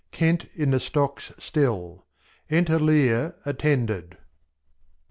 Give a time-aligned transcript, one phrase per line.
[0.11, 2.07] Kent in the Stocks still;
[2.49, 4.17] Enter Lear attended.